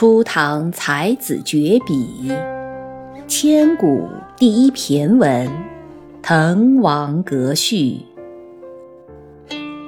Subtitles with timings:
[0.00, 2.32] 初唐才子绝笔，
[3.28, 5.46] 千古第一骈文
[6.22, 8.00] 《滕王阁序》，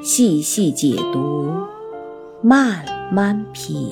[0.05, 1.51] 细细解读，
[2.43, 3.91] 慢慢品。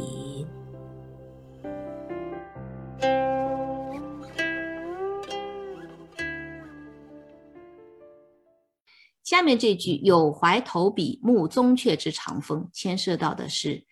[9.24, 13.86] 下面这句“有怀投笔，慕宗悫之长风”牵涉到的是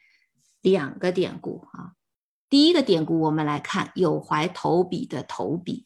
[0.60, 1.67] 两个典故。
[2.51, 5.84] 第一个典故，我们来看“有怀投笔”的投笔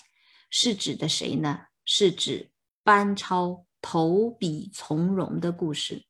[0.48, 1.66] 是指的谁呢？
[1.85, 2.52] 是指
[2.85, 6.07] 班超投笔从戎的故事。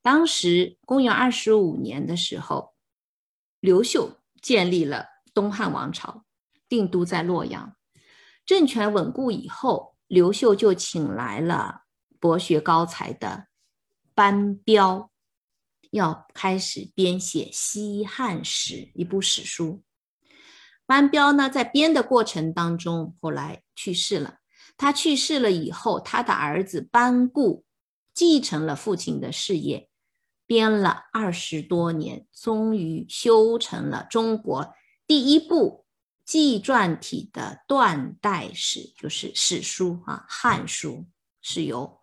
[0.00, 2.74] 当时公元二十五年的时候，
[3.60, 6.24] 刘秀建立了东汉王朝，
[6.66, 7.76] 定都在洛阳，
[8.46, 11.82] 政权稳固以后，刘秀就请来了。
[12.18, 13.48] 博学高才的
[14.14, 15.11] 班彪
[15.92, 19.82] 要开始编写西汉史一部史书。
[20.86, 24.38] 班彪呢，在编的过程当中，后来去世了。
[24.78, 27.66] 他去世了以后，他的儿子班固
[28.14, 29.90] 继承了父亲的事业，
[30.46, 34.74] 编了二十多年，终于修成了中国
[35.06, 35.84] 第一部
[36.24, 40.92] 纪传体的断代史，就是史书啊，《汉书》
[41.42, 42.00] 是由。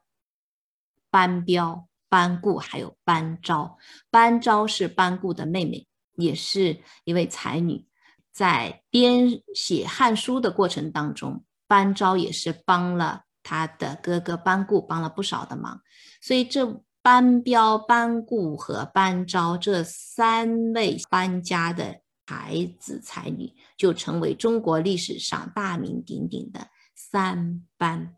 [1.10, 3.78] 班彪、班固还有班昭，
[4.10, 7.86] 班昭是班固的妹妹，也是一位才女。
[8.32, 15.80] 在编写《汉书》的过程当中，班昭也是帮了他的哥哥班固，帮了不少的忙。
[16.20, 28.16] 所以，这班彪、班固和班昭这三位班家的才子才女，就成为中国历史上大名鼎鼎的三班。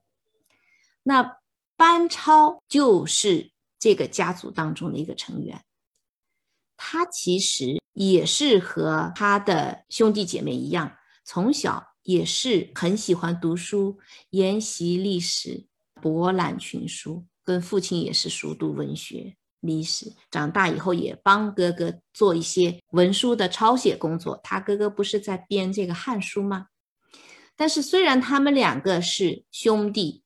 [1.03, 1.37] 那。
[1.77, 3.50] 班超就是
[3.81, 5.65] 这个家族当中的一个成员，
[6.77, 13.97] 他其实也是和他的兄弟姐妹一样，从小也是很喜欢读书，
[14.29, 15.65] 研习历史，
[15.95, 20.13] 博览群书，跟父亲也是熟读文学历史。
[20.29, 24.39] 长大以后也帮哥哥做一些文书的抄写工作。
[24.43, 26.67] 他哥哥不是在编这个《汉书》吗？
[27.55, 30.21] 但是虽然他们两个是兄弟。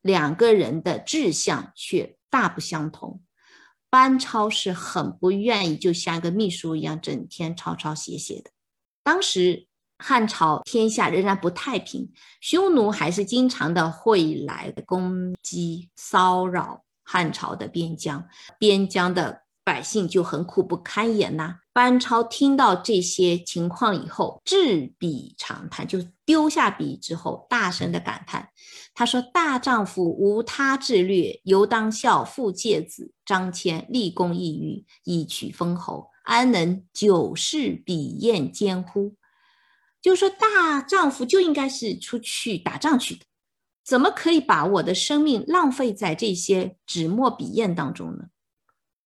[0.00, 3.22] 两个人的志向却大不相同。
[3.90, 8.50] 班超是很不愿意，就像一个秘书一样，整天抄抄写写的。
[9.02, 9.66] 当时
[9.96, 18.28] 汉朝天下仍然不太平，匈奴还是经常的会来攻击、骚扰汉朝的边疆，
[18.58, 21.60] 边疆的百姓就很苦不堪言呐。
[21.78, 28.48] 班超听到这些情况以后，执笔长叹，就丢下笔之后，大声的感叹。
[28.94, 39.14] 他说：“大丈夫无他志略，犹当效父介子张骞，立功异域，以取封侯，安能久视笔砚间乎？”
[40.02, 43.24] 就说大丈夫就应该是出去打仗去的，
[43.84, 48.24] 怎么可以把我的生命浪费在这些纸墨笔砚当中呢？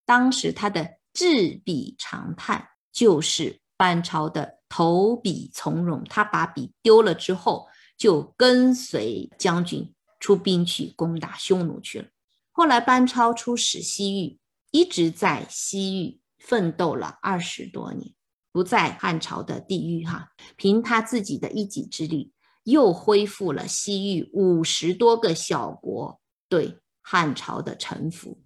[0.06, 1.01] 当时他的。
[1.12, 6.04] 执笔长叹，就是班超的投笔从戎。
[6.08, 12.08] 他把笔丢了之后，就跟随将军出兵去攻打匈奴去了。
[12.50, 14.38] 后来班超出使西域，
[14.70, 18.14] 一直在西域奋斗了二十多年，
[18.52, 20.30] 不在汉朝的地域哈。
[20.56, 22.32] 凭他自己的一己之力，
[22.64, 28.42] 又恢复了西域五十多个小国对汉朝的臣服。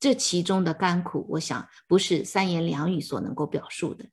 [0.00, 4.06] 这其中的甘苦，我想不是三言两语所能够表述的。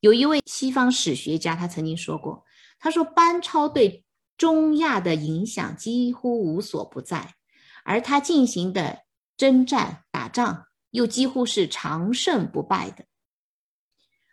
[0.00, 2.44] 有一位西方史学家，他曾经说过
[2.80, 4.04] ：“他说班超对
[4.36, 7.36] 中亚的影响几乎无所不在，
[7.84, 9.04] 而他进行的
[9.36, 13.04] 征战打仗又几乎是长胜不败的。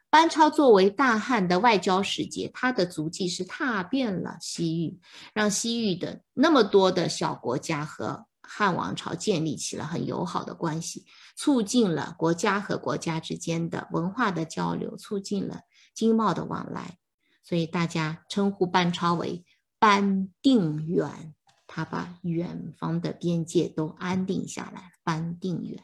[0.09, 4.99] 班超作为大汉的外交使节，他的足迹是踏遍了西域，
[5.35, 8.25] 让西域的那么多的小国家和。”
[8.55, 15.61] 汉王朝建立起了很友好的关系，促进了国家和国家之间的文化的交流，促进了
[15.95, 16.99] 经贸的往来，
[17.43, 19.43] 所以大家称呼班超为
[19.79, 21.33] 班定远，
[21.65, 24.87] 他把远方的边界都安定下来了。
[25.03, 25.83] 班定远。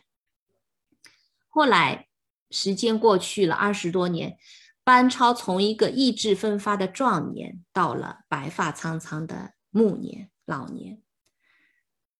[1.49, 2.07] 后来
[2.51, 4.37] 时间过去了二十多年，
[4.83, 11.01] 班超从一个意志奋发的壮年，到了白发苍苍的暮年老年。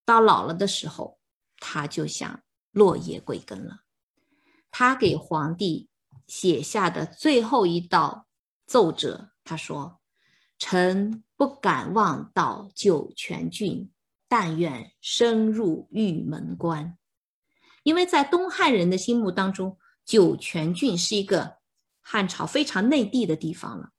[0.09, 1.19] 到老了的时候，
[1.59, 2.41] 他就想
[2.71, 3.81] 落叶归根了。
[4.71, 5.87] 他给皇帝
[6.25, 8.25] 写下的最后一道
[8.65, 9.99] 奏折，他说
[10.57, 13.91] ：“臣不敢望到酒泉郡，
[14.27, 16.97] 但愿深入玉门关。”
[17.85, 21.57] 因为在东汉人的心目当中，酒泉郡是一个
[22.01, 23.91] 汉朝非常内地的地方了。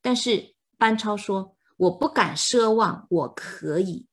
[0.00, 4.08] 但是班超说：“我不敢奢望我可以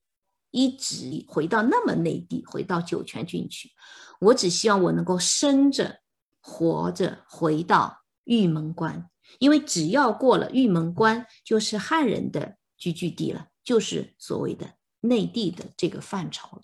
[0.52, 3.72] 一直回到那么内地，回到酒泉郡去。
[4.20, 6.00] 我只希望我能够生着、
[6.40, 9.10] 活着回到玉门关，
[9.40, 16.64] 因为只要过了玉门关，就是汉人的聚居地了，就是所谓的内地的这个范畴了。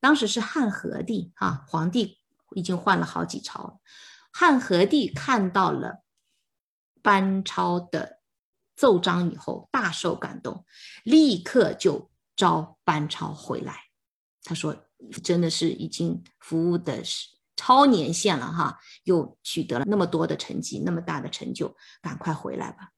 [0.00, 2.18] 当时是汉和帝啊，皇帝
[2.54, 3.78] 已经换了好几朝了，
[4.32, 6.02] 汉和帝看到了
[7.02, 8.16] 班超的。”
[8.76, 10.66] 奏章以后大受感动，
[11.02, 13.80] 立刻就招班超回来。
[14.44, 14.76] 他说
[15.24, 22.90] ：“真的是已经服务的是超年限了哈，又取得了那么多的成绩，那么大的成就，赶快回来吧。”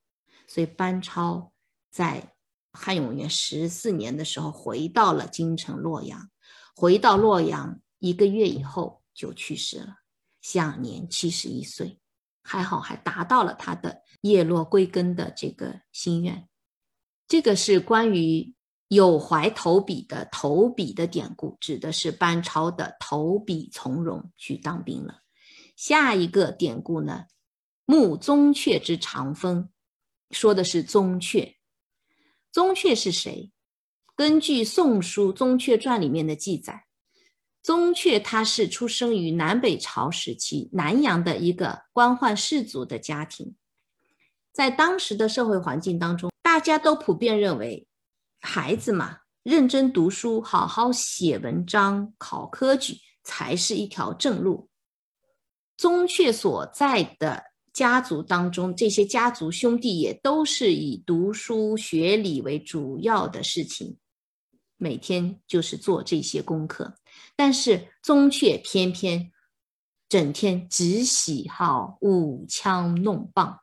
[0.47, 1.53] 所以班超
[1.91, 2.35] 在
[2.73, 6.31] 汉永元十四年的时候回到了京城洛阳，
[6.75, 9.97] 回到洛阳一个月以后就去世了，
[10.41, 12.01] 享年七十一岁。
[12.43, 16.49] 还好，还达到了他的叶落归根的这个心愿。
[17.27, 18.55] 这个是关于
[18.89, 25.23] 有怀投笔的投笔的典故，指的是班超的投笔从戎去当兵了。
[25.77, 27.27] 下一个典故呢，
[27.85, 29.69] 慕宗悫之长风，
[30.31, 31.57] 说的是宗悫。
[32.51, 33.53] 宗悫是谁？
[34.17, 36.87] 根据《宋书·宗悫传》里面的记载。
[37.63, 43.55] 宗悫他是出生于南北朝时期南阳的一个官宦士族的家庭，
[44.53, 47.87] 在当时的社会环境当中，大家都普遍认为，
[48.41, 54.69] 孩子嘛，认真读书，好好写文章，考科举才是一条正路。
[55.77, 63.97] 宗悫所在的家族当中，这些家族兄弟也都是以读书学礼为主要的事情，
[64.77, 66.95] 每天就是做这些功课。
[67.37, 69.31] 但是宗悫偏偏
[70.09, 73.61] 整天只喜好舞枪弄棒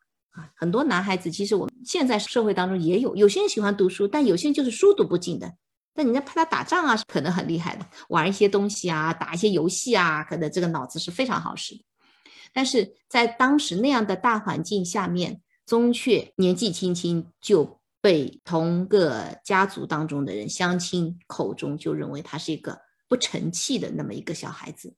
[0.55, 5.53] 很多男孩子其实我们现在社会当中也有，有些人喜欢读书，但有些人就是书读不进的。
[5.93, 11.83] 但人家怕他打仗啊，可能很厉害的，玩一些东西啊，打一些游戏啊，可能这个脑子是非常好使的。
[12.53, 22.79] 但是在当时那样的大环境下面，宗悫年纪轻轻就被同个家族当中的人乡亲口中就认为他是一个。
[23.07, 24.91] 不成器的那么一个小孩子，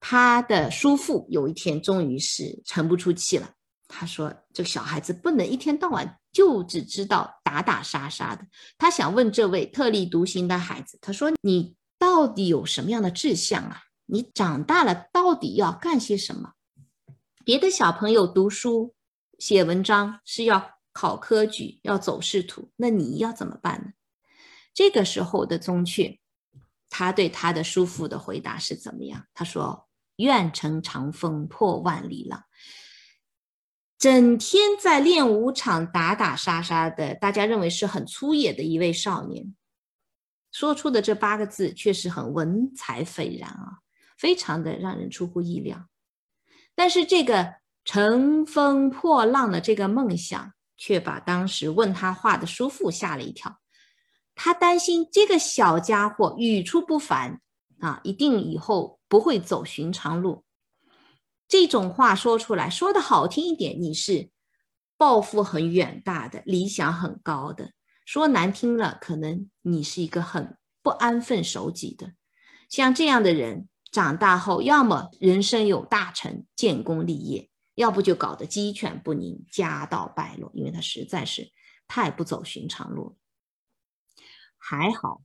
[0.00, 3.50] 他的叔父有一天终于是沉不出气了。
[3.88, 8.44] 他说：“这个小孩子不能一天到晚就只知道打打杀杀的。”
[8.76, 13.82] 他想问这位特立独行的孩子：“他说你到底有什么样的志向啊？
[14.06, 16.54] 你长大了到底要干些什么？
[17.44, 18.94] 别的小朋友读书
[19.38, 23.92] 写文章是要考科举，要走仕途，那你要怎么办呢？”
[24.74, 26.18] 这个时候的宗悫，
[26.90, 29.24] 他对他的叔父的回答是怎么样？
[29.32, 29.85] 他说
[30.16, 32.44] ：“愿乘长风破万里浪。”
[33.98, 39.54] 整天在练武场打打杀杀的，大家认为是很粗野的一位少年，
[40.52, 43.78] 说出的这八个字确实很文采斐然啊，
[44.18, 45.88] 非常的让人出乎意料。
[46.74, 47.54] 但是这个
[47.86, 53.60] 乘风破浪的这个梦想，却把当时问他话的叔父吓了一跳。
[54.34, 57.40] 他担心这个小家伙语出不凡
[57.80, 60.44] 啊，一定以后不会走寻常路。
[61.48, 64.30] 这种话说出来，说的好听一点，你是
[64.96, 67.66] 抱负很远大的，理想很高的；
[68.04, 72.14] 说难听了，可能你是一个很不安分守己的。
[72.68, 81.52] 像这样的人，长大后要么人生有大成，建功立业；要不就搞得鸡犬不宁，家道败落，因为他实在是
[81.86, 83.16] 太不走寻常路了。
[84.58, 85.22] 还好，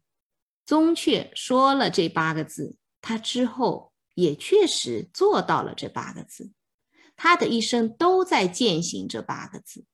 [0.66, 6.52] 宗悫说了这八个字，他之后也确实做到了这八个字。
[7.16, 9.86] 他的一生都在践行这八个字。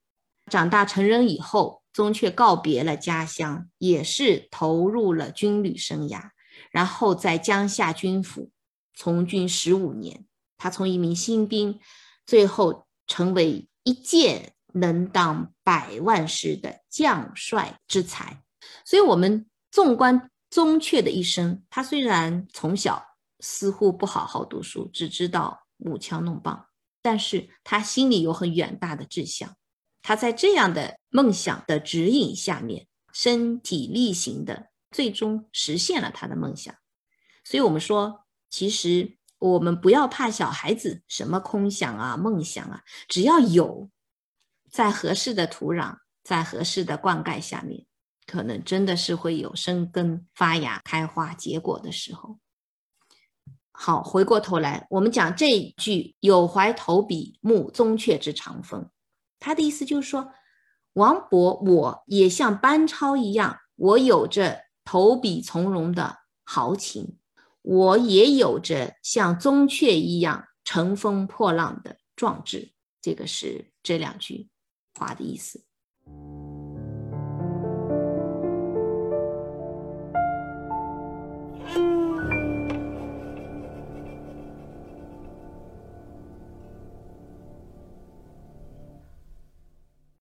[0.49, 6.29] 长大成人以后，宗悫告别了家乡，也是投入了军旅生涯，
[6.71, 8.51] 然后在江夏军府
[8.93, 10.25] 从军十五年。
[10.57, 11.79] 他从一名新兵，
[12.25, 18.41] 最后成为一剑能当百万师的将帅之才。
[18.85, 23.05] 所以，我们纵观宗悫的一生，他虽然从小
[23.39, 26.67] 似乎不好好读书，只知道舞枪弄棒，
[27.01, 29.55] 但是他心里有很远大的志向。
[30.01, 36.73] 他在这样的梦想的指引下面，身体力行的，最终实现了他的梦想。
[37.43, 43.89] 所以，我们说，其实我们不要怕小孩子什么空想啊、梦想啊，只要有，
[44.71, 47.85] 在合适的土壤，在合适的灌溉下面。
[48.27, 52.37] 可能真的是会有生根发芽、开花结果的时候。
[53.71, 58.89] 好，回过头来，我们讲这一句“有怀投笔，慕宗悫之长风”，
[59.39, 60.31] 他的意思就是说，
[60.93, 67.19] 王勃我也像班超一样，我有着投笔从戎的豪情，
[67.61, 72.73] 我也有着像宗悫一样乘风破浪的壮志。
[72.99, 74.49] 这个是这两句
[74.95, 75.66] 话的意思。